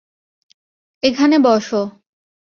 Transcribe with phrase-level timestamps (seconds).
[1.03, 1.81] এখানে বসো।